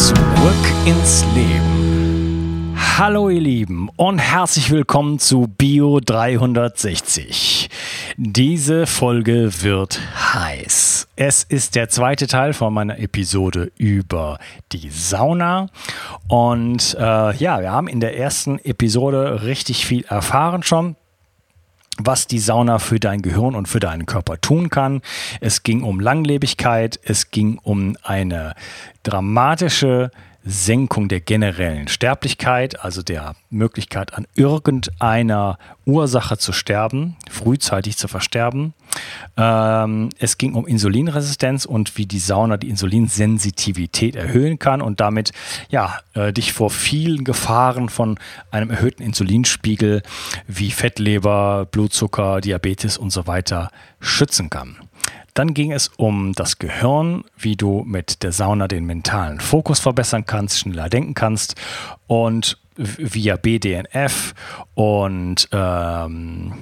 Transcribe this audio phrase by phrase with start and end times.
[0.00, 0.16] Zurück
[0.86, 2.74] ins Leben.
[2.96, 7.68] Hallo ihr Lieben und herzlich willkommen zu Bio 360.
[8.16, 10.00] Diese Folge wird
[10.32, 11.06] heiß.
[11.16, 14.38] Es ist der zweite Teil von meiner Episode über
[14.72, 15.66] die Sauna.
[16.28, 20.96] Und äh, ja, wir haben in der ersten Episode richtig viel erfahren schon
[22.06, 25.02] was die Sauna für dein Gehirn und für deinen Körper tun kann.
[25.40, 28.54] Es ging um Langlebigkeit, es ging um eine
[29.02, 30.10] dramatische
[30.50, 38.74] Senkung der generellen Sterblichkeit, also der Möglichkeit an irgendeiner Ursache zu sterben, frühzeitig zu versterben.
[39.36, 45.30] Ähm, es ging um Insulinresistenz und wie die Sauna die Insulinsensitivität erhöhen kann und damit
[45.68, 48.18] ja, äh, dich vor vielen Gefahren von
[48.50, 50.02] einem erhöhten Insulinspiegel
[50.48, 53.70] wie Fettleber, Blutzucker, Diabetes und so weiter
[54.00, 54.76] schützen kann.
[55.40, 60.26] Dann ging es um das Gehirn, wie du mit der Sauna den mentalen Fokus verbessern
[60.26, 61.54] kannst, schneller denken kannst
[62.06, 64.34] und via BDNF
[64.74, 66.52] und ähm,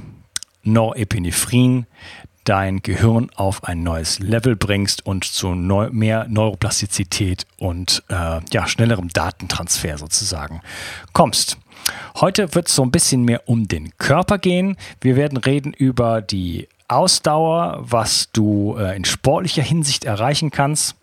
[0.63, 1.87] Norepinephrin
[2.45, 8.69] dein Gehirn auf ein neues Level bringst und zu neu, mehr Neuroplastizität und äh, ja,
[8.69, 10.61] schnellerem Datentransfer sozusagen
[11.13, 11.59] kommst.
[12.21, 14.77] Heute wird es so ein bisschen mehr um den Körper gehen.
[15.01, 20.97] Wir werden reden über die Ausdauer, was du äh, in sportlicher Hinsicht erreichen kannst.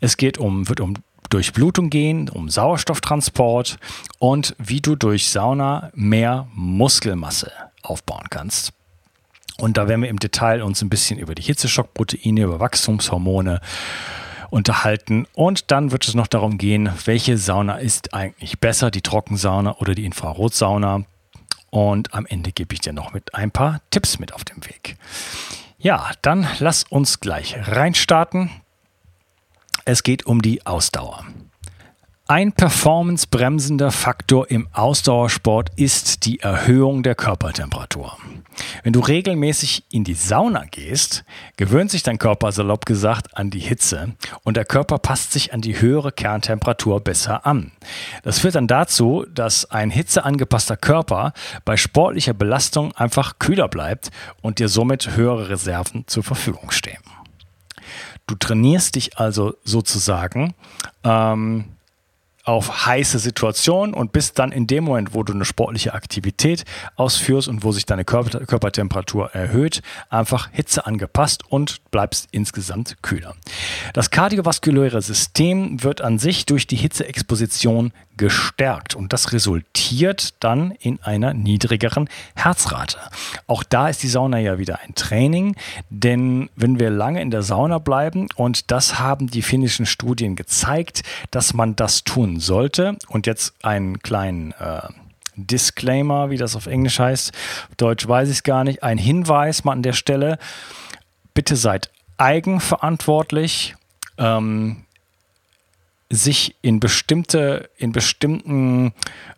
[0.00, 0.94] Es geht um, wird um
[1.30, 3.78] Durchblutung gehen, um Sauerstofftransport
[4.18, 7.50] und wie du durch Sauna mehr Muskelmasse
[7.82, 8.72] aufbauen kannst.
[9.58, 13.60] Und da werden wir im Detail uns ein bisschen über die Hitzeschockproteine, über Wachstumshormone
[14.50, 15.26] unterhalten.
[15.34, 19.94] Und dann wird es noch darum gehen, welche Sauna ist eigentlich besser, die Trockensauna oder
[19.94, 21.04] die Infrarotsauna.
[21.74, 24.96] Und am Ende gebe ich dir noch mit ein paar Tipps mit auf dem Weg.
[25.76, 28.48] Ja, dann lass uns gleich reinstarten.
[29.84, 31.26] Es geht um die Ausdauer.
[32.26, 38.16] Ein performancebremsender Faktor im Ausdauersport ist die Erhöhung der Körpertemperatur.
[38.82, 41.22] Wenn du regelmäßig in die Sauna gehst,
[41.58, 45.60] gewöhnt sich dein Körper salopp gesagt an die Hitze und der Körper passt sich an
[45.60, 47.72] die höhere Kerntemperatur besser an.
[48.22, 51.34] Das führt dann dazu, dass ein hitzeangepasster Körper
[51.66, 54.10] bei sportlicher Belastung einfach kühler bleibt
[54.40, 57.02] und dir somit höhere Reserven zur Verfügung stehen.
[58.26, 60.54] Du trainierst dich also sozusagen
[61.04, 61.73] ähm,
[62.44, 66.64] auf heiße Situationen und bist dann in dem Moment, wo du eine sportliche Aktivität
[66.96, 73.34] ausführst und wo sich deine Körper Körpertemperatur erhöht, einfach Hitze angepasst und bleibst insgesamt kühler.
[73.94, 81.02] Das kardiovaskuläre System wird an sich durch die Hitzeexposition gestärkt und das resultiert dann in
[81.02, 82.98] einer niedrigeren Herzrate.
[83.46, 85.56] Auch da ist die Sauna ja wieder ein Training,
[85.90, 91.02] denn wenn wir lange in der Sauna bleiben und das haben die finnischen Studien gezeigt,
[91.30, 92.96] dass man das tun sollte.
[93.08, 94.88] Und jetzt einen kleinen äh,
[95.36, 97.32] Disclaimer, wie das auf Englisch heißt,
[97.70, 100.38] auf Deutsch weiß ich es gar nicht, ein Hinweis mal an der Stelle,
[101.34, 103.74] bitte seid eigenverantwortlich.
[104.18, 104.84] Ähm,
[106.14, 108.92] sich in bestimmte, in bestimmten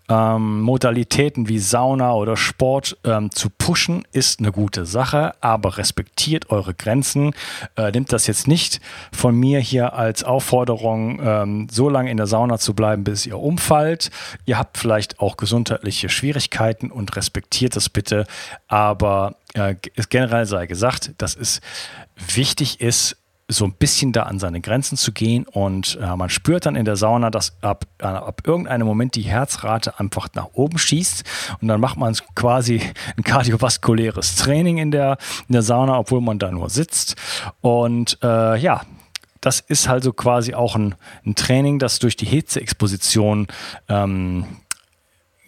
[0.09, 6.51] ähm, Modalitäten wie Sauna oder Sport ähm, zu pushen, ist eine gute Sache, aber respektiert
[6.51, 7.35] eure Grenzen.
[7.77, 8.81] Äh, nimmt das jetzt nicht
[9.13, 13.39] von mir hier als Aufforderung, ähm, so lange in der Sauna zu bleiben, bis ihr
[13.39, 14.11] umfallt.
[14.45, 18.27] Ihr habt vielleicht auch gesundheitliche Schwierigkeiten und respektiert das bitte,
[18.69, 19.75] aber äh,
[20.09, 21.61] generell sei gesagt, dass es
[22.17, 23.17] wichtig ist,
[23.49, 26.85] so ein bisschen da an seine Grenzen zu gehen und äh, man spürt dann in
[26.85, 31.23] der Sauna, dass ab, äh, ab irgendeinem Moment die Herzrate einfach nach oben schießt
[31.61, 32.81] und dann macht man quasi
[33.17, 35.19] ein kardiovaskuläres Training in der,
[35.49, 37.15] in der Sauna, obwohl man da nur sitzt.
[37.61, 38.83] Und äh, ja,
[39.41, 43.47] das ist also quasi auch ein, ein Training, das durch die Hitzeexposition
[43.89, 44.45] ähm,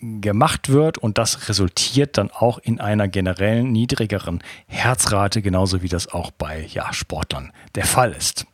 [0.00, 6.08] gemacht wird und das resultiert dann auch in einer generellen niedrigeren Herzrate, genauso wie das
[6.08, 8.46] auch bei ja, Sportlern der Fall ist.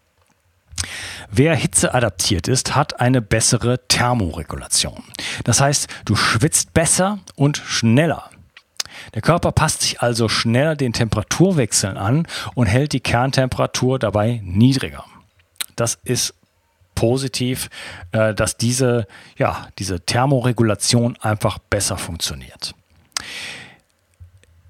[1.31, 5.02] Wer hitzeadaptiert ist, hat eine bessere Thermoregulation.
[5.44, 8.31] Das heißt, du schwitzt besser und schneller.
[9.14, 15.05] Der Körper passt sich also schneller den Temperaturwechseln an und hält die Kerntemperatur dabei niedriger.
[15.76, 16.35] Das ist
[17.05, 17.69] positiv,
[18.12, 19.06] äh, dass diese,
[19.37, 22.75] ja, diese Thermoregulation einfach besser funktioniert.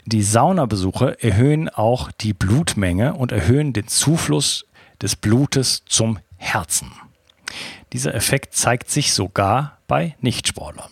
[0.05, 4.67] Die Saunabesuche erhöhen auch die Blutmenge und erhöhen den Zufluss
[5.01, 6.91] des Blutes zum Herzen.
[7.93, 10.91] Dieser Effekt zeigt sich sogar bei Nichtsportlern.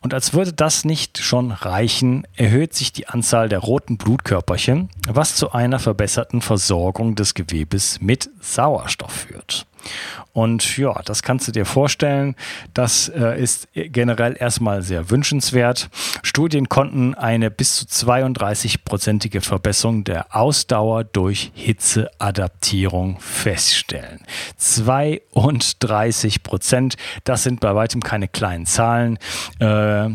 [0.00, 5.34] Und als würde das nicht schon reichen, erhöht sich die Anzahl der roten Blutkörperchen, was
[5.34, 9.66] zu einer verbesserten Versorgung des Gewebes mit Sauerstoff führt.
[10.32, 12.34] Und ja, das kannst du dir vorstellen.
[12.74, 15.88] Das äh, ist generell erstmal sehr wünschenswert.
[16.22, 24.20] Studien konnten eine bis zu 32-prozentige Verbesserung der Ausdauer durch Hitzeadaptierung feststellen.
[24.56, 29.18] 32 Prozent, das sind bei weitem keine kleinen Zahlen.
[29.60, 30.08] Äh,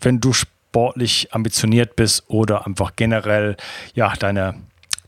[0.00, 3.56] wenn du sportlich ambitioniert bist oder einfach generell
[3.94, 4.54] ja deine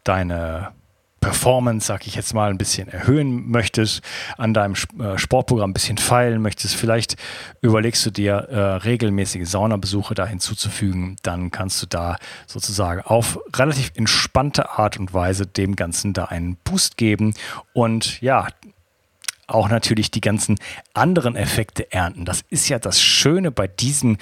[0.03, 0.73] deine
[1.21, 4.03] Performance, sag ich jetzt mal, ein bisschen erhöhen möchtest,
[4.37, 7.17] an deinem äh, Sportprogramm ein bisschen feilen möchtest, vielleicht
[7.61, 12.17] überlegst du dir äh, regelmäßige Saunabesuche da hinzuzufügen, dann kannst du da
[12.47, 17.35] sozusagen auf relativ entspannte Art und Weise dem Ganzen da einen Boost geben
[17.73, 18.47] und ja,
[19.49, 20.59] auch natürlich die ganzen
[20.95, 22.25] anderen Effekte ernten.
[22.25, 24.19] Das ist ja das Schöne bei diesen,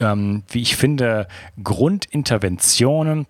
[0.00, 1.28] ähm, wie ich finde,
[1.62, 3.26] Grundinterventionen,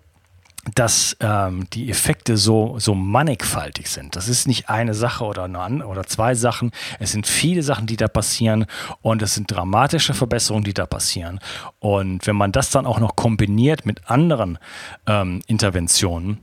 [0.73, 4.15] dass ähm, die Effekte so, so mannigfaltig sind.
[4.15, 6.71] Das ist nicht eine Sache oder, eine, oder zwei Sachen.
[6.99, 8.65] Es sind viele Sachen, die da passieren
[9.01, 11.39] und es sind dramatische Verbesserungen, die da passieren.
[11.79, 14.57] Und wenn man das dann auch noch kombiniert mit anderen
[15.05, 16.39] ähm, Interventionen,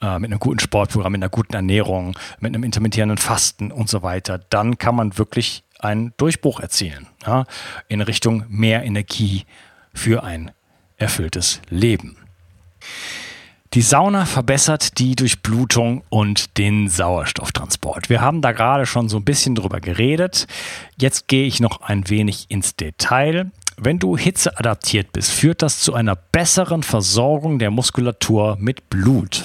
[0.00, 4.02] äh, mit einem guten Sportprogramm, mit einer guten Ernährung, mit einem intermittierenden Fasten und so
[4.02, 7.44] weiter, dann kann man wirklich einen Durchbruch erzielen ja,
[7.88, 9.44] in Richtung mehr Energie
[9.92, 10.52] für ein
[10.96, 12.16] erfülltes Leben.
[13.76, 18.08] Die Sauna verbessert die Durchblutung und den Sauerstofftransport.
[18.08, 20.46] Wir haben da gerade schon so ein bisschen drüber geredet.
[20.96, 23.50] Jetzt gehe ich noch ein wenig ins Detail.
[23.76, 29.44] Wenn du hitzeadaptiert bist, führt das zu einer besseren Versorgung der Muskulatur mit Blut.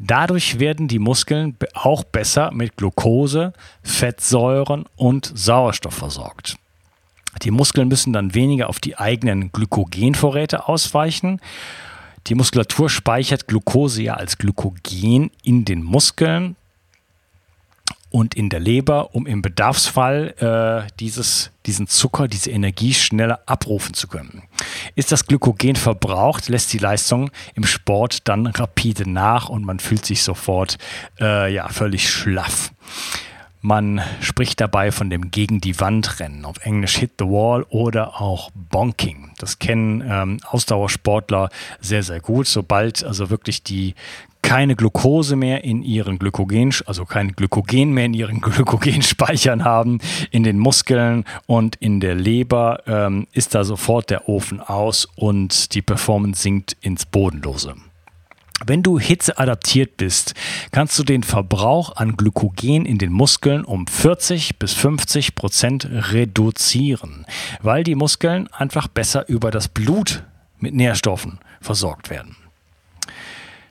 [0.00, 3.52] Dadurch werden die Muskeln auch besser mit Glucose,
[3.84, 6.56] Fettsäuren und Sauerstoff versorgt.
[7.44, 11.40] Die Muskeln müssen dann weniger auf die eigenen Glykogenvorräte ausweichen
[12.26, 16.56] die Muskulatur speichert Glucose ja als Glykogen in den Muskeln
[18.10, 23.94] und in der Leber, um im Bedarfsfall äh, dieses, diesen Zucker, diese Energie schneller abrufen
[23.94, 24.42] zu können.
[24.94, 30.06] Ist das Glykogen verbraucht, lässt die Leistung im Sport dann rapide nach und man fühlt
[30.06, 30.78] sich sofort
[31.20, 32.72] äh, ja, völlig schlaff.
[33.66, 38.20] Man spricht dabei von dem Gegen die Wand Rennen, auf Englisch Hit the Wall oder
[38.20, 39.32] auch Bonking.
[39.38, 41.48] Das kennen ähm, Ausdauersportler
[41.80, 42.46] sehr, sehr gut.
[42.46, 43.96] Sobald also wirklich die
[44.40, 49.98] keine Glucose mehr in ihren Glykogen, also kein Glykogen mehr in ihren Glykogenspeichern haben,
[50.30, 55.74] in den Muskeln und in der Leber, ähm, ist da sofort der Ofen aus und
[55.74, 57.74] die Performance sinkt ins Bodenlose.
[58.64, 60.34] Wenn du hitzeadaptiert bist,
[60.70, 67.26] kannst du den Verbrauch an Glykogen in den Muskeln um 40 bis 50 Prozent reduzieren,
[67.60, 70.22] weil die Muskeln einfach besser über das Blut
[70.58, 72.36] mit Nährstoffen versorgt werden.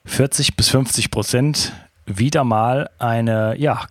[0.05, 1.73] 40 bis 50 Prozent
[2.05, 3.87] wieder mal eine ja,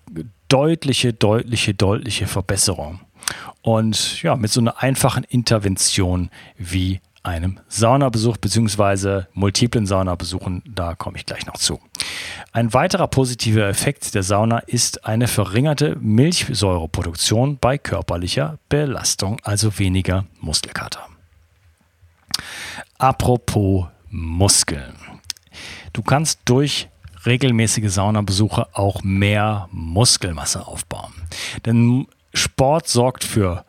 [0.49, 3.01] deutliche, deutliche, deutliche Verbesserung.
[3.63, 9.23] Und ja, mit so einer einfachen Intervention wie einem Saunabesuch bzw.
[9.33, 10.63] multiplen Saunabesuchen.
[10.67, 11.81] Da komme ich gleich noch zu.
[12.53, 20.27] Ein weiterer positiver Effekt der Sauna ist eine verringerte Milchsäureproduktion bei körperlicher Belastung, also weniger
[20.41, 21.09] Muskelkater.
[22.99, 24.95] Apropos Muskeln.
[25.93, 26.89] Du kannst durch
[27.27, 31.13] regelmäßige Saunabesuche auch mehr Muskelmasse aufbauen.
[31.65, 33.65] Denn Sport sorgt für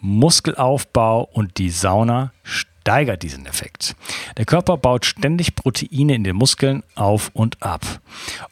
[0.00, 2.32] Muskelaufbau und die Sauna
[2.80, 3.94] steigert diesen Effekt.
[4.36, 8.00] Der Körper baut ständig Proteine in den Muskeln auf und ab.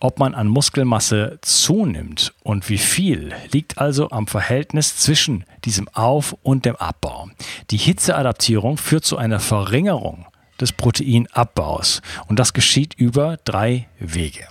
[0.00, 6.37] Ob man an Muskelmasse zunimmt und wie viel, liegt also am Verhältnis zwischen diesem Auf-
[6.42, 7.28] und dem Abbau.
[7.70, 10.26] Die Hitzeadaptierung führt zu einer Verringerung
[10.61, 14.47] des Proteinabbaus und das geschieht über drei Wege.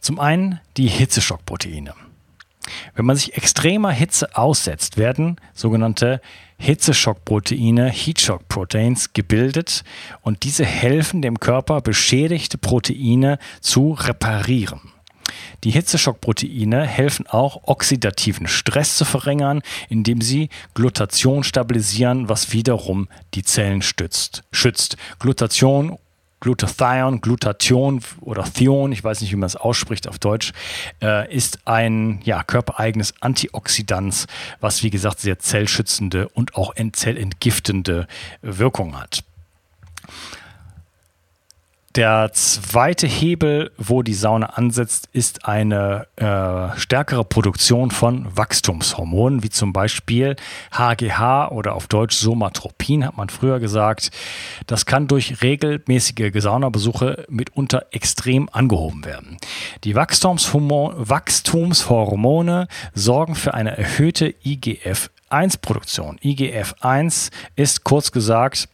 [0.00, 1.94] Zum einen die Hitzeschockproteine.
[2.94, 6.20] Wenn man sich extremer Hitze aussetzt, werden sogenannte
[6.60, 9.82] Hitzeschockproteine, Heatshock Proteins, gebildet
[10.20, 14.92] und diese helfen dem Körper, beschädigte Proteine zu reparieren.
[15.64, 23.42] Die Hitzeschockproteine helfen auch, oxidativen Stress zu verringern, indem sie Glutation stabilisieren, was wiederum die
[23.42, 24.98] Zellen stützt, schützt.
[25.18, 25.98] Glutation
[26.40, 30.52] Glutathion, Glutathion oder Thion, ich weiß nicht, wie man es ausspricht auf Deutsch,
[31.02, 34.26] äh, ist ein ja, körpereigenes Antioxidant,
[34.60, 38.06] was wie gesagt sehr zellschützende und auch zellentgiftende
[38.40, 39.22] Wirkung hat.
[41.96, 49.48] Der zweite Hebel, wo die Sauna ansetzt, ist eine äh, stärkere Produktion von Wachstumshormonen, wie
[49.48, 50.36] zum Beispiel
[50.70, 54.12] HGH oder auf Deutsch Somatropin, hat man früher gesagt.
[54.68, 59.38] Das kann durch regelmäßige Saunabesuche mitunter extrem angehoben werden.
[59.82, 66.20] Die Wachstumshormone sorgen für eine erhöhte IGF-1-Produktion.
[66.22, 68.68] IGF-1 ist kurz gesagt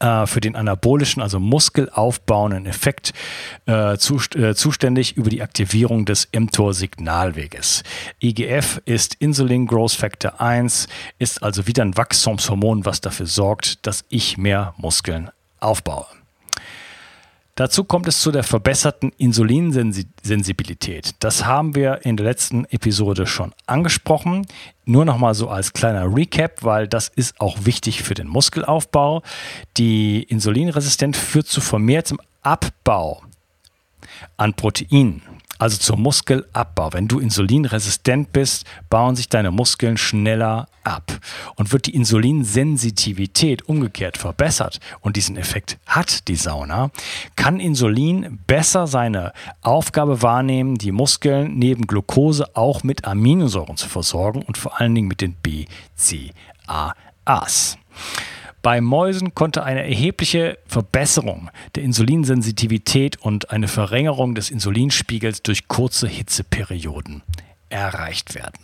[0.00, 3.12] äh, für den anabolischen, also muskelaufbauenden Effekt
[3.66, 7.82] äh, zu, äh, zuständig über die Aktivierung des mTOR-Signalweges.
[8.20, 10.88] IGF ist Insulin Growth Factor 1,
[11.18, 15.30] ist also wieder ein Wachstumshormon, was dafür sorgt, dass ich mehr Muskeln
[15.60, 16.06] aufbaue.
[17.54, 21.14] Dazu kommt es zu der verbesserten Insulinsensibilität.
[21.18, 24.46] Das haben wir in der letzten Episode schon angesprochen.
[24.84, 29.22] Nur noch mal so als kleiner Recap, weil das ist auch wichtig für den Muskelaufbau.
[29.76, 33.22] Die Insulinresistenz führt zu vermehrtem Abbau
[34.36, 35.22] an Proteinen
[35.60, 36.94] also zum Muskelabbau.
[36.94, 41.20] Wenn du insulinresistent bist, bauen sich deine Muskeln schneller ab.
[41.56, 46.90] Und wird die Insulinsensitivität umgekehrt verbessert, und diesen Effekt hat die Sauna,
[47.36, 54.42] kann Insulin besser seine Aufgabe wahrnehmen, die Muskeln neben Glucose auch mit Aminosäuren zu versorgen
[54.42, 55.66] und vor allen Dingen mit den BCAAs.
[58.62, 66.06] Bei Mäusen konnte eine erhebliche Verbesserung der Insulinsensitivität und eine Verringerung des Insulinspiegels durch kurze
[66.08, 67.22] Hitzeperioden
[67.70, 68.60] erreicht werden.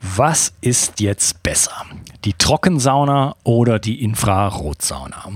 [0.00, 1.86] Was ist jetzt besser?
[2.24, 5.32] Die Trockensauna oder die Infrarotsauna?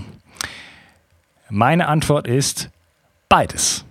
[1.48, 2.68] Meine Antwort ist
[3.28, 3.84] beides.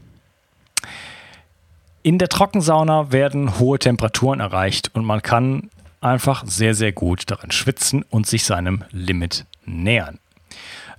[2.03, 5.69] In der Trockensauna werden hohe Temperaturen erreicht und man kann
[6.01, 10.19] einfach sehr, sehr gut darin schwitzen und sich seinem Limit nähern.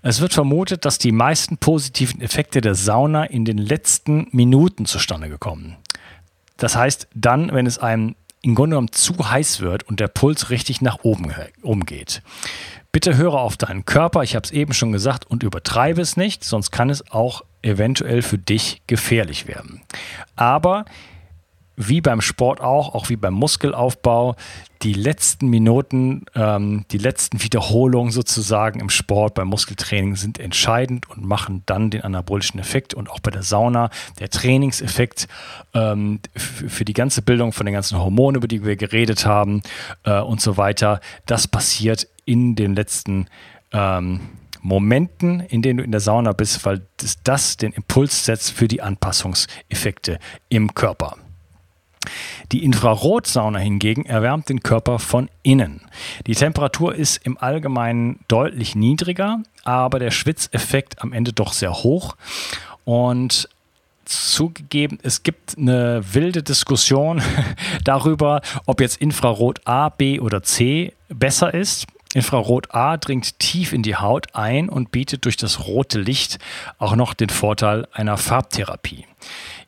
[0.02, 5.28] Es wird vermutet, dass die meisten positiven Effekte der Sauna in den letzten Minuten zustande
[5.28, 5.76] gekommen.
[6.56, 10.48] Das heißt, dann, wenn es einem im Grunde genommen zu heiß wird und der Puls
[10.48, 12.22] richtig nach oben umgeht.
[12.92, 16.42] Bitte höre auf deinen Körper, ich habe es eben schon gesagt, und übertreibe es nicht,
[16.42, 19.82] sonst kann es auch eventuell für dich gefährlich werden.
[20.36, 20.86] Aber
[21.88, 24.36] wie beim Sport auch, auch wie beim Muskelaufbau,
[24.82, 31.24] die letzten Minuten, ähm, die letzten Wiederholungen sozusagen im Sport, beim Muskeltraining sind entscheidend und
[31.24, 35.26] machen dann den anabolischen Effekt und auch bei der Sauna der Trainingseffekt
[35.74, 39.62] ähm, für die ganze Bildung von den ganzen Hormonen, über die wir geredet haben
[40.04, 41.00] äh, und so weiter.
[41.26, 43.26] Das passiert in den letzten
[43.72, 44.20] ähm,
[44.62, 48.68] Momenten, in denen du in der Sauna bist, weil das, das den Impuls setzt für
[48.68, 50.18] die Anpassungseffekte
[50.48, 51.16] im Körper.
[52.52, 55.82] Die Infrarotsauna hingegen erwärmt den Körper von innen.
[56.26, 62.16] Die Temperatur ist im Allgemeinen deutlich niedriger, aber der Schwitzeffekt am Ende doch sehr hoch.
[62.84, 63.48] Und
[64.04, 67.22] zugegeben, es gibt eine wilde Diskussion
[67.84, 71.86] darüber, ob jetzt Infrarot A, B oder C besser ist.
[72.12, 76.40] Infrarot A dringt tief in die Haut ein und bietet durch das rote Licht
[76.78, 79.06] auch noch den Vorteil einer Farbtherapie.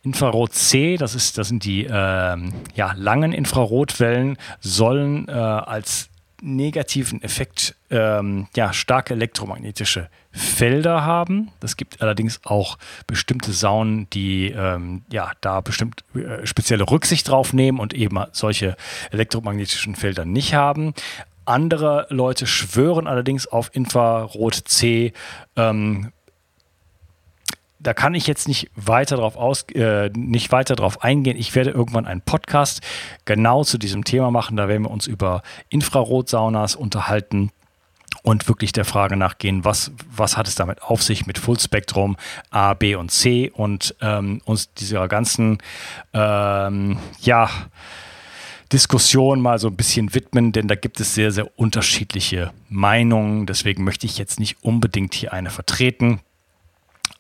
[0.02, 6.08] Infrarot C, das, ist, das sind die äh, ja, langen Infrarotwellen, sollen äh, als
[6.42, 11.52] negativen Effekt ähm, ja, starke elektromagnetische Felder haben.
[11.62, 17.52] Es gibt allerdings auch bestimmte Saunen, die ähm, ja, da bestimmt äh, spezielle Rücksicht drauf
[17.52, 18.76] nehmen und eben solche
[19.12, 20.94] elektromagnetischen Felder nicht haben.
[21.44, 25.12] Andere Leute schwören allerdings auf Infrarot C,
[25.56, 26.12] ähm,
[27.82, 31.36] da kann ich jetzt nicht weiter drauf aus, äh, nicht weiter drauf eingehen.
[31.36, 32.80] Ich werde irgendwann einen Podcast
[33.24, 34.56] genau zu diesem Thema machen.
[34.56, 37.50] Da werden wir uns über Infrarotsaunas unterhalten
[38.22, 42.16] und wirklich der Frage nachgehen, was, was hat es damit auf sich mit Fullspektrum
[42.50, 45.58] A, B und C und ähm, uns dieser ganzen,
[46.12, 47.50] ähm, ja,
[48.72, 53.44] Diskussion mal so ein bisschen widmen, denn da gibt es sehr, sehr unterschiedliche Meinungen.
[53.44, 56.20] Deswegen möchte ich jetzt nicht unbedingt hier eine vertreten.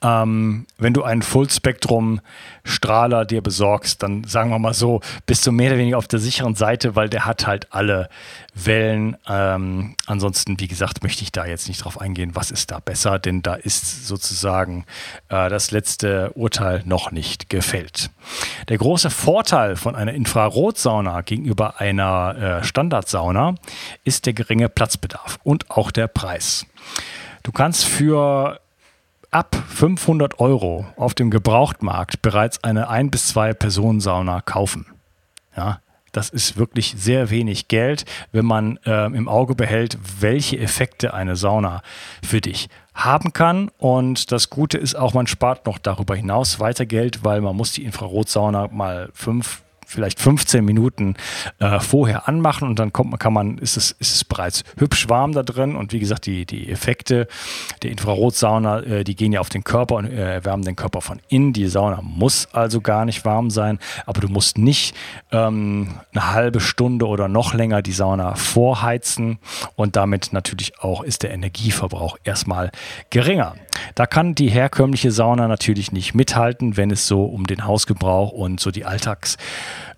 [0.02, 5.70] Ähm, wenn du einen Full-Spektrum-Strahler dir besorgst, dann sagen wir mal so, bist du mehr
[5.70, 8.08] oder weniger auf der sicheren Seite, weil der hat halt alle
[8.52, 9.16] Wellen.
[9.28, 13.20] Ähm, ansonsten, wie gesagt, möchte ich da jetzt nicht drauf eingehen, was ist da besser,
[13.20, 14.86] denn da ist sozusagen
[15.28, 18.10] äh, das letzte Urteil noch nicht gefällt.
[18.68, 23.54] Der große Vorteil von einer Infrarotsauna gegenüber einer äh, Standardsauna
[24.02, 26.66] ist der geringe Platzbedarf und auch der Preis.
[27.44, 28.58] Du kannst für
[29.32, 34.86] ab 500 Euro auf dem Gebrauchtmarkt bereits eine ein bis zwei Personen Sauna kaufen.
[35.56, 35.80] Ja,
[36.12, 41.36] das ist wirklich sehr wenig Geld, wenn man äh, im Auge behält, welche Effekte eine
[41.36, 41.82] Sauna
[42.22, 43.70] für dich haben kann.
[43.78, 47.72] Und das Gute ist auch, man spart noch darüber hinaus weiter Geld, weil man muss
[47.72, 49.62] die Infrarotsauna mal fünf
[49.92, 51.14] vielleicht 15 Minuten
[51.58, 55.32] äh, vorher anmachen und dann kommt kann man, ist es, ist es bereits hübsch warm
[55.32, 57.28] da drin und wie gesagt, die, die Effekte
[57.82, 61.20] der Infrarotsauna, äh, die gehen ja auf den Körper und äh, erwärmen den Körper von
[61.28, 61.52] innen.
[61.52, 64.96] Die Sauna muss also gar nicht warm sein, aber du musst nicht
[65.30, 69.38] ähm, eine halbe Stunde oder noch länger die Sauna vorheizen
[69.76, 72.70] und damit natürlich auch ist der Energieverbrauch erstmal
[73.10, 73.54] geringer.
[73.94, 78.60] Da kann die herkömmliche Sauna natürlich nicht mithalten, wenn es so um den Hausgebrauch und
[78.60, 79.36] so die Alltags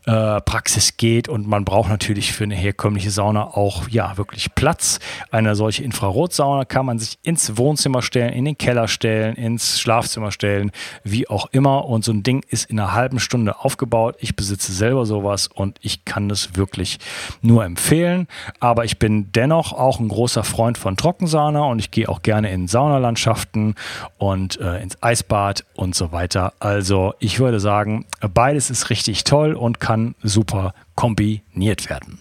[0.07, 4.99] äh, Praxis geht und man braucht natürlich für eine herkömmliche Sauna auch ja wirklich Platz.
[5.31, 10.31] Eine solche Infrarotsauna kann man sich ins Wohnzimmer stellen, in den Keller stellen, ins Schlafzimmer
[10.31, 10.73] stellen,
[11.05, 11.87] wie auch immer.
[11.87, 14.17] Und so ein Ding ist in einer halben Stunde aufgebaut.
[14.19, 16.99] Ich besitze selber sowas und ich kann das wirklich
[17.41, 18.29] nur empfehlen.
[18.61, 22.53] Aber ich bin dennoch auch ein großer Freund von Trockensauna und ich gehe auch gerne
[22.53, 23.75] in Saunalandschaften
[24.19, 26.53] und äh, ins Eisbad und so weiter.
[26.61, 32.19] Also ich würde sagen, beides ist richtig toll und kann kann super kombiniert werden.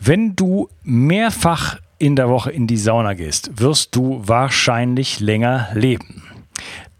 [0.00, 6.22] Wenn du mehrfach in der Woche in die Sauna gehst, wirst du wahrscheinlich länger leben.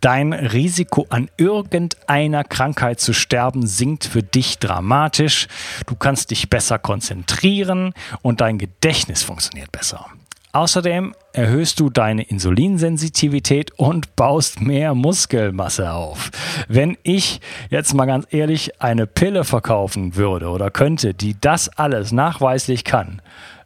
[0.03, 5.49] Dein Risiko an irgendeiner Krankheit zu sterben sinkt für dich dramatisch.
[5.87, 10.05] Du kannst dich besser konzentrieren und dein Gedächtnis funktioniert besser.
[10.53, 16.31] Außerdem erhöhst du deine Insulinsensitivität und baust mehr Muskelmasse auf.
[16.69, 22.13] Wenn ich jetzt mal ganz ehrlich eine Pille verkaufen würde oder könnte, die das alles
[22.13, 23.21] nachweislich kann,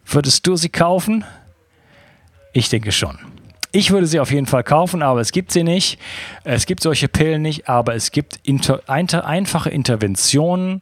[0.05, 1.25] würdest du sie kaufen?
[2.53, 3.19] Ich denke schon.
[3.75, 5.99] Ich würde sie auf jeden Fall kaufen, aber es gibt sie nicht.
[6.45, 10.81] Es gibt solche Pillen nicht, aber es gibt inter, ein, einfache Interventionen,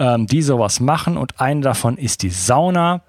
[0.00, 3.02] ähm, die sowas machen und eine davon ist die Sauna.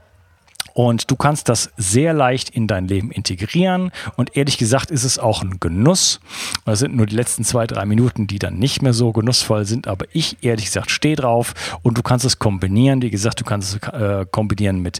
[0.75, 3.91] Und du kannst das sehr leicht in dein Leben integrieren.
[4.17, 6.19] Und ehrlich gesagt ist es auch ein Genuss.
[6.65, 9.87] Das sind nur die letzten zwei, drei Minuten, die dann nicht mehr so genussvoll sind.
[9.87, 11.53] Aber ich ehrlich gesagt stehe drauf.
[11.81, 13.01] Und du kannst es kombinieren.
[13.01, 14.99] Wie gesagt, du kannst es äh, kombinieren mit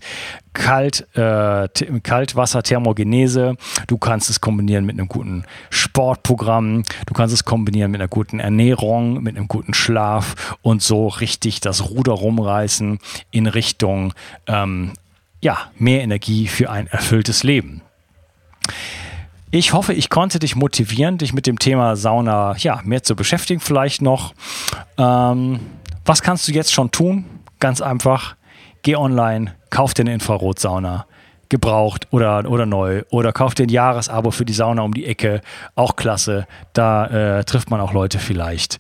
[0.54, 1.68] Kalt, äh,
[2.02, 3.58] Kaltwasser, Thermogenese.
[3.88, 6.84] Du kannst es kombinieren mit einem guten Sportprogramm.
[7.06, 11.60] Du kannst es kombinieren mit einer guten Ernährung, mit einem guten Schlaf und so richtig
[11.60, 13.00] das Ruder rumreißen
[13.32, 14.14] in Richtung
[14.48, 14.94] ähm,
[15.42, 17.82] ja, mehr Energie für ein erfülltes Leben.
[19.52, 23.62] Ich hoffe, ich konnte dich motivieren, dich mit dem Thema Sauna ja, mehr zu beschäftigen,
[23.62, 24.34] vielleicht noch.
[24.98, 25.60] Ähm,
[26.04, 27.26] was kannst du jetzt schon tun?
[27.60, 28.36] Ganz einfach,
[28.82, 31.06] geh online, kauf dir eine Infrarotsauna,
[31.48, 35.42] gebraucht oder, oder neu, oder kauf dir ein Jahresabo für die Sauna um die Ecke,
[35.76, 36.48] auch klasse.
[36.74, 38.80] Da äh, trifft man auch Leute vielleicht.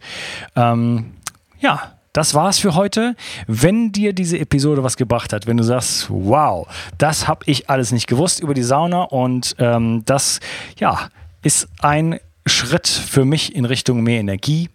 [0.56, 1.13] Ähm,
[1.60, 3.17] ja, das war's für heute.
[3.45, 6.65] Wenn dir diese Episode was gebracht hat, wenn du sagst, wow,
[6.97, 10.39] das habe ich alles nicht gewusst über die Sauna und ähm, das,
[10.80, 11.10] ja,
[11.41, 14.69] ist ein Schritt für mich in Richtung mehr Energie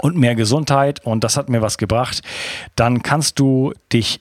[0.00, 2.22] und mehr Gesundheit und das hat mir was gebracht,
[2.76, 4.20] dann kannst du dich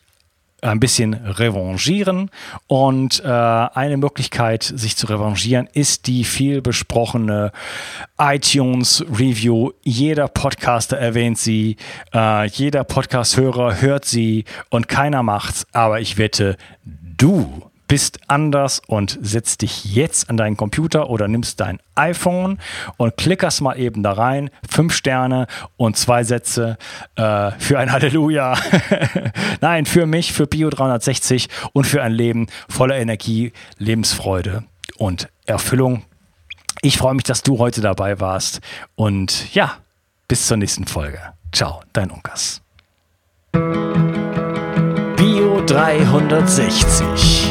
[0.61, 2.29] ein bisschen revanchieren.
[2.67, 7.51] Und äh, eine Möglichkeit, sich zu revanchieren, ist die viel besprochene
[8.17, 9.71] iTunes Review.
[9.83, 11.77] Jeder Podcaster erwähnt sie,
[12.13, 15.65] äh, jeder Podcast-Hörer hört sie und keiner macht's.
[15.71, 21.59] Aber ich wette, du bist anders und setzt dich jetzt an deinen Computer oder nimmst
[21.59, 22.57] dein iPhone
[22.95, 24.49] und klickerst mal eben da rein.
[24.69, 26.77] Fünf Sterne und zwei Sätze
[27.17, 28.57] äh, für ein Halleluja.
[29.59, 34.63] Nein, für mich, für Bio 360 und für ein Leben voller Energie, Lebensfreude
[34.97, 36.05] und Erfüllung.
[36.81, 38.61] Ich freue mich, dass du heute dabei warst
[38.95, 39.79] und ja,
[40.29, 41.19] bis zur nächsten Folge.
[41.51, 42.61] Ciao, dein Unkas.
[45.17, 47.50] Bio 360